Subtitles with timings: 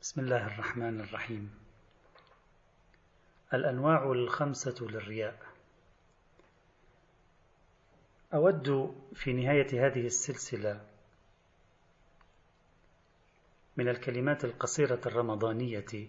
[0.00, 1.54] بسم الله الرحمن الرحيم.
[3.54, 5.38] الأنواع الخمسة للرياء.
[8.34, 10.86] أود في نهاية هذه السلسلة
[13.76, 16.08] من الكلمات القصيرة الرمضانية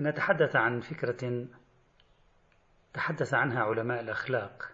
[0.00, 1.46] أن نتحدث عن فكرة
[2.94, 4.72] تحدث عنها علماء الأخلاق.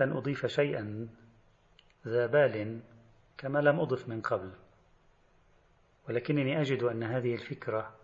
[0.00, 1.08] لن أضيف شيئا
[2.06, 2.80] ذا بال
[3.38, 4.67] كما لم أضف من قبل.
[6.08, 7.94] ولكنني أجد أن هذه الفكرة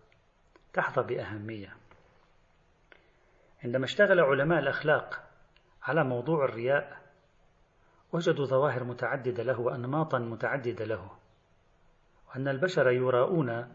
[0.73, 1.77] تحظى بأهمية.
[3.65, 5.23] عندما اشتغل علماء الأخلاق
[5.83, 7.05] على موضوع الرياء
[8.13, 11.11] وجدوا ظواهر متعددة له وأنماطا متعددة له
[12.29, 13.75] وأن البشر يراؤون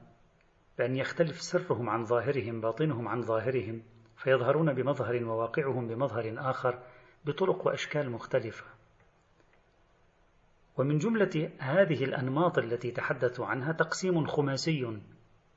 [0.77, 3.84] بأن يختلف سرهم عن ظاهرهم باطنهم عن ظاهرهم
[4.17, 6.84] فيظهرون بمظهر وواقعهم بمظهر آخر
[7.25, 8.65] بطرق وأشكال مختلفة.
[10.79, 14.99] ومن جملة هذه الأنماط التي تحدثوا عنها تقسيم خماسي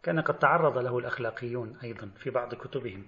[0.02, 3.06] كان قد تعرض له الأخلاقيون أيضا في بعض كتبهم.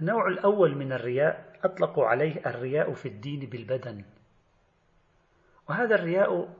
[0.00, 4.04] النوع الأول من الرياء أطلقوا عليه الرياء في الدين بالبدن.
[5.68, 6.56] وهذا الرياء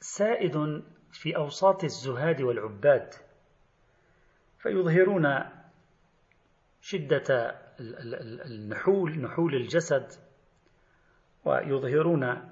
[0.00, 0.82] سائد
[1.12, 3.14] في أوساط الزهاد والعباد
[4.58, 5.44] فيظهرون
[6.80, 10.27] شدة النحول نحول الجسد
[11.48, 12.50] ويظهرون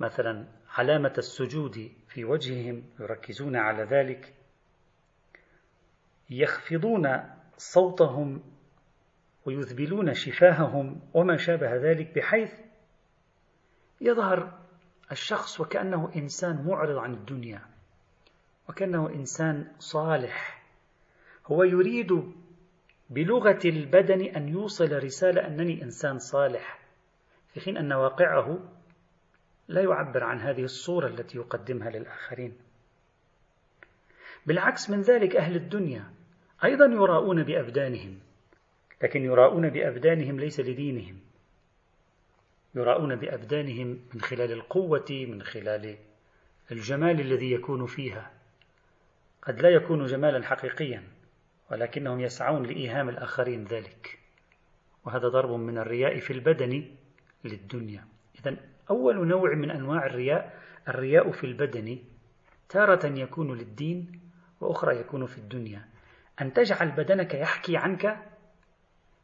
[0.00, 4.34] مثلا علامة السجود في وجههم يركزون على ذلك
[6.30, 7.08] يخفضون
[7.58, 8.42] صوتهم
[9.46, 12.52] ويذبلون شفاههم وما شابه ذلك بحيث
[14.00, 14.58] يظهر
[15.12, 17.60] الشخص وكأنه إنسان معرض عن الدنيا
[18.68, 20.62] وكأنه إنسان صالح.
[21.46, 22.32] هو يريد
[23.10, 26.85] بلغة البدن أن يوصل رسالة أنني إنسان صالح.
[27.56, 28.58] في حين أن واقعه
[29.68, 32.56] لا يعبر عن هذه الصورة التي يقدمها للآخرين.
[34.46, 36.04] بالعكس من ذلك أهل الدنيا
[36.64, 38.18] أيضا يراؤون بأبدانهم
[39.02, 41.20] لكن يراؤون بأبدانهم ليس لدينهم.
[42.74, 45.96] يراؤون بأبدانهم من خلال القوة من خلال
[46.72, 48.30] الجمال الذي يكون فيها.
[49.42, 51.02] قد لا يكون جمالا حقيقيا
[51.70, 54.18] ولكنهم يسعون لإيهام الآخرين ذلك.
[55.04, 56.96] وهذا ضرب من الرياء في البدن
[57.46, 58.04] للدنيا.
[58.40, 58.56] إذا
[58.90, 61.98] أول نوع من أنواع الرياء الرياء في البدن
[62.68, 64.20] تارة يكون للدين
[64.60, 65.88] وأخرى يكون في الدنيا.
[66.40, 68.16] أن تجعل بدنك يحكي عنك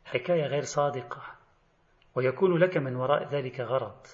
[0.05, 1.23] حكاية غير صادقة
[2.15, 4.07] ويكون لك من وراء ذلك غرض.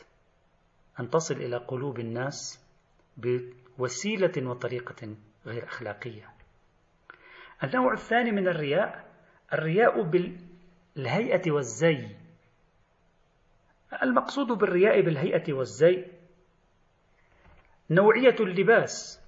[1.00, 2.66] أن تصل إلى قلوب الناس
[3.16, 6.28] بوسيلة وطريقة غير أخلاقية.
[7.64, 9.08] النوع الثاني من الرياء
[9.52, 12.16] الرياء بالهيئة والزي.
[14.02, 16.04] المقصود بالرياء بالهيئة والزي
[17.90, 19.20] نوعية اللباس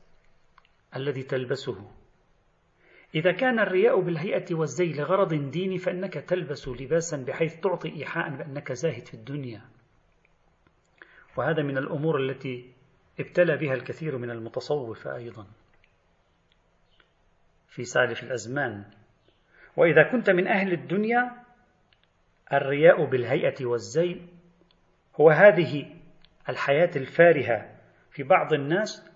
[0.96, 1.90] الذي تلبسه.
[3.14, 9.06] إذا كان الرياء بالهيئة والزي لغرض ديني فإنك تلبس لباسا بحيث تعطي إيحاء بأنك زاهد
[9.06, 9.62] في الدنيا.
[11.36, 12.72] وهذا من الأمور التي
[13.20, 15.46] ابتلى بها الكثير من المتصوفة أيضا.
[17.68, 18.84] في سالف الأزمان.
[19.76, 21.44] وإذا كنت من أهل الدنيا
[22.52, 24.20] الرياء بالهيئة والزي
[25.16, 25.86] هو هذه
[26.48, 27.70] الحياة الفارهة
[28.10, 29.10] في بعض الناس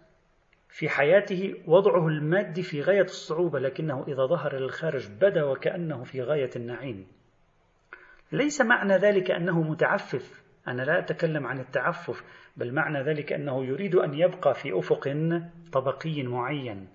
[0.69, 6.51] في حياته وضعه المادي في غاية الصعوبة لكنه إذا ظهر للخارج بدا وكأنه في غاية
[6.57, 7.07] النعيم.
[8.33, 10.43] ليس معنى ذلك أنه متعفف.
[10.69, 12.25] أنا لا أتكلم عن التعفف
[12.57, 15.09] بل معنى ذلك أنه يريد أن يبقى في أفق
[15.73, 16.89] طبقي معين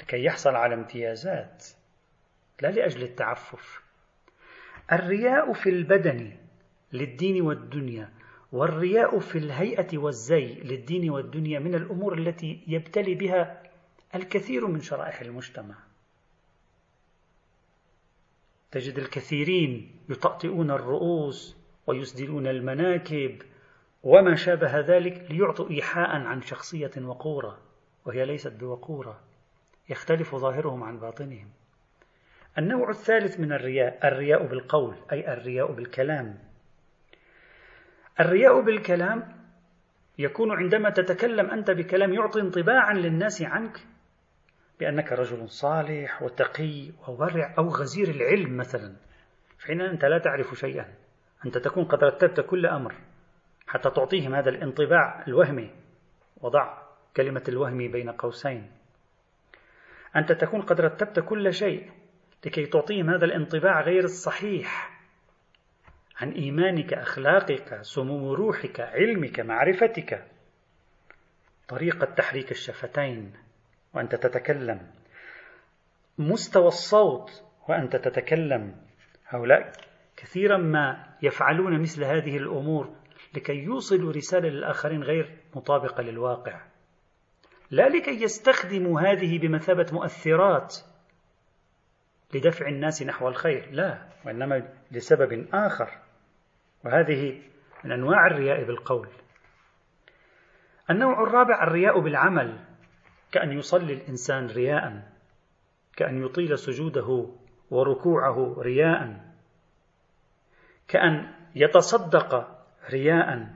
[0.00, 1.66] لكي يحصل على امتيازات
[2.62, 3.82] لا لأجل التعفف.
[4.92, 6.32] الرياء في البدن
[6.92, 8.12] للدين والدنيا
[8.52, 13.62] والرياء في الهيئة والزي للدين والدنيا من الأمور التي يبتلي بها
[14.14, 15.74] الكثير من شرائح المجتمع.
[18.70, 21.56] تجد الكثيرين يطأطئون الرؤوس
[21.86, 23.42] ويسدلون المناكب
[24.02, 27.58] وما شابه ذلك ليعطوا إيحاء عن شخصية وقورة
[28.04, 29.20] وهي ليست بوقورة
[29.88, 31.48] يختلف ظاهرهم عن باطنهم.
[32.58, 36.49] النوع الثالث من الرياء الرياء بالقول أي الرياء بالكلام.
[38.20, 39.40] الرياء بالكلام
[40.18, 43.80] يكون عندما تتكلم أنت بكلام يعطي انطباعا للناس عنك
[44.80, 48.96] بأنك رجل صالح وتقي وورع أو غزير العلم مثلا.
[49.58, 50.94] في حين أنت لا تعرف شيئا
[51.46, 52.94] أنت تكون قد رتبت كل أمر
[53.66, 55.70] حتى تعطيهم هذا الانطباع الوهمي.
[56.40, 56.78] وضع
[57.16, 58.70] كلمة الوهم بين قوسين.
[60.16, 61.90] أنت تكون قد رتبت كل شيء
[62.46, 64.99] لكي تعطيهم هذا الانطباع غير الصحيح.
[66.20, 70.24] عن إيمانك أخلاقك سمو روحك علمك معرفتك.
[71.68, 73.32] طريقة تحريك الشفتين
[73.94, 74.90] وأنت تتكلم.
[76.18, 78.76] مستوى الصوت وأنت تتكلم.
[79.26, 79.72] هؤلاء
[80.16, 82.94] كثيرا ما يفعلون مثل هذه الأمور
[83.34, 86.60] لكي يوصلوا رسالة للآخرين غير مطابقة للواقع.
[87.70, 90.76] لا لكي يستخدموا هذه بمثابة مؤثرات
[92.34, 96.09] لدفع الناس نحو الخير لا وإنما لسبب آخر.
[96.84, 97.42] وهذه
[97.84, 99.08] من أنواع الرياء بالقول.
[100.90, 102.58] النوع الرابع الرياء بالعمل
[103.32, 105.12] كأن يصلي الإنسان رياء
[105.96, 107.26] كأن يطيل سجوده
[107.70, 109.30] وركوعه رياء
[110.88, 112.58] كأن يتصدق
[112.90, 113.54] رياء.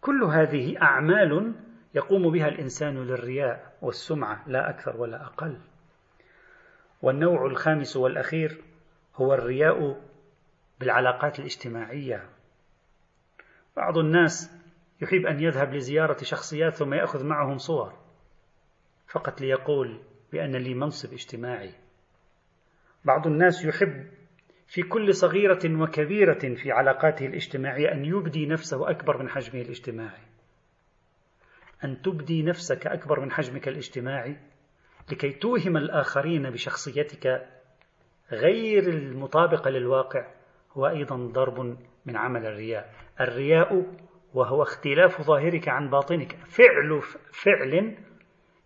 [0.00, 1.54] كل هذه أعمال
[1.94, 5.58] يقوم بها الإنسان للرياء والسمعة لا أكثر ولا أقل.
[7.02, 8.62] والنوع الخامس والأخير
[9.16, 10.00] هو الرياء
[10.80, 12.30] بالعلاقات الاجتماعية.
[13.76, 14.50] بعض الناس
[15.02, 17.92] يحب أن يذهب لزيارة شخصيات ثم يأخذ معهم صور
[19.08, 20.00] فقط ليقول
[20.32, 21.74] بأن لي منصب اجتماعي.
[23.04, 24.06] بعض الناس يحب
[24.66, 30.22] في كل صغيرة وكبيرة في علاقاته الاجتماعية أن يبدي نفسه أكبر من حجمه الاجتماعي.
[31.84, 34.36] أن تبدي نفسك أكبر من حجمك الاجتماعي
[35.12, 37.48] لكي توهم الآخرين بشخصيتك
[38.32, 40.26] غير المطابقة للواقع.
[40.74, 41.76] هو أيضا ضرب
[42.06, 42.90] من عمل الرياء.
[43.20, 43.86] الرياء
[44.34, 46.36] وهو اختلاف ظاهرك عن باطنك.
[46.46, 47.00] فعل
[47.32, 47.96] فعل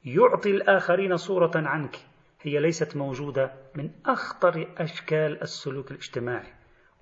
[0.04, 1.96] يعطي الآخرين صورة عنك.
[2.42, 6.52] هي ليست موجودة من أخطر أشكال السلوك الاجتماعي.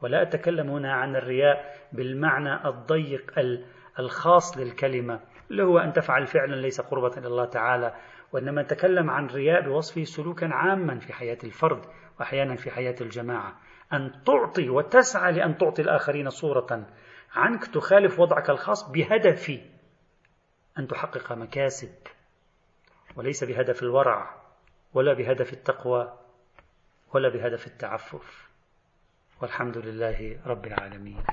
[0.02, 3.32] ولا أتكلم هنا عن الرياء بالمعنى الضيق
[3.98, 5.20] الخاص للكلمة
[5.50, 7.94] اللي هو أن تفعل فعلا ليس قربة إلى الله تعالى.
[8.32, 11.86] وإنما نتكلم عن رياء بوصفه سلوكا عاما في حياة الفرد
[12.20, 13.56] وأحيانا في حياة الجماعة.
[13.92, 16.86] أن تعطي وتسعى لأن تعطي الآخرين صورة
[17.32, 19.60] عنك تخالف وضعك الخاص بهدف
[20.78, 21.94] أن تحقق مكاسب
[23.16, 24.34] وليس بهدف الورع
[24.94, 26.18] ولا بهدف التقوى
[27.14, 28.46] ولا بهدف التعفف.
[29.42, 31.24] والحمد لله رب العالمين.